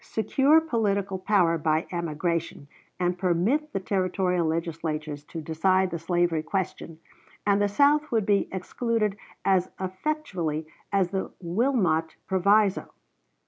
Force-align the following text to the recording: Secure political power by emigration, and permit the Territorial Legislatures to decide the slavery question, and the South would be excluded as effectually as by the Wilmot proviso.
Secure 0.03 0.59
political 0.61 1.19
power 1.19 1.59
by 1.59 1.85
emigration, 1.91 2.67
and 2.99 3.19
permit 3.19 3.71
the 3.71 3.79
Territorial 3.79 4.47
Legislatures 4.47 5.23
to 5.25 5.41
decide 5.41 5.91
the 5.91 5.99
slavery 5.99 6.41
question, 6.41 6.97
and 7.45 7.61
the 7.61 7.67
South 7.67 8.11
would 8.11 8.25
be 8.25 8.47
excluded 8.51 9.15
as 9.45 9.69
effectually 9.79 10.65
as 10.91 11.09
by 11.09 11.19
the 11.19 11.31
Wilmot 11.39 12.15
proviso. 12.25 12.89